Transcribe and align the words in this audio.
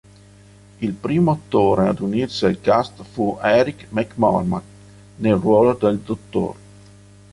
Il 0.79 0.93
primo 0.93 1.29
attore 1.29 1.87
ad 1.89 1.99
unirsi 1.99 2.45
al 2.45 2.59
cast 2.59 3.03
fu 3.03 3.37
Eric 3.39 3.85
McCormack, 3.91 4.63
nel 5.17 5.35
ruolo 5.35 5.75
del 5.75 5.99
dottor. 5.99 6.55